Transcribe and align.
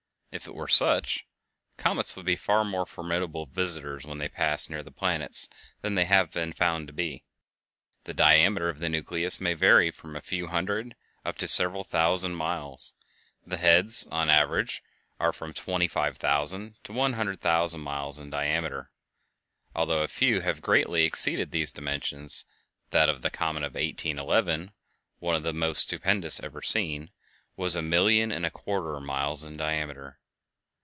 If 0.33 0.47
it 0.47 0.55
were 0.55 0.69
such, 0.69 1.27
comets 1.75 2.15
would 2.15 2.25
be 2.25 2.37
far 2.37 2.63
more 2.63 2.85
formidable 2.85 3.47
visitors 3.47 4.05
when 4.05 4.17
they 4.17 4.29
pass 4.29 4.69
near 4.69 4.81
the 4.81 4.89
planets 4.89 5.49
than 5.81 5.95
they 5.95 6.05
have 6.05 6.31
been 6.31 6.53
found 6.53 6.87
to 6.87 6.93
be. 6.93 7.25
The 8.05 8.13
diameter 8.13 8.69
of 8.69 8.79
the 8.79 8.87
nucleus 8.87 9.41
may 9.41 9.55
vary 9.55 9.91
from 9.91 10.15
a 10.15 10.21
few 10.21 10.47
hundred 10.47 10.95
up 11.25 11.37
to 11.39 11.49
several 11.49 11.83
thousand 11.83 12.35
miles; 12.35 12.95
the 13.45 13.57
heads, 13.57 14.07
on 14.07 14.27
the 14.27 14.33
average, 14.33 14.81
are 15.19 15.33
from 15.33 15.51
twenty 15.51 15.89
five 15.89 16.15
thousand 16.15 16.81
to 16.85 16.93
one 16.93 17.11
hundred 17.11 17.41
thousand 17.41 17.81
miles 17.81 18.17
in 18.17 18.29
diameter, 18.29 18.89
although 19.75 20.01
a 20.01 20.07
few 20.07 20.39
have 20.39 20.61
greatly 20.61 21.03
exceeded 21.03 21.51
these 21.51 21.73
dimensions; 21.73 22.45
that 22.91 23.09
of 23.09 23.21
the 23.21 23.29
comet 23.29 23.63
of 23.63 23.73
1811, 23.73 24.71
one 25.19 25.35
of 25.35 25.43
the 25.43 25.51
most 25.51 25.81
stupendous 25.81 26.39
ever 26.39 26.61
seen, 26.61 27.11
was 27.57 27.75
a 27.75 27.81
million 27.81 28.31
and 28.31 28.45
a 28.45 28.49
quarter 28.49 28.97
miles 29.01 29.43
in 29.43 29.57
diameter! 29.57 30.19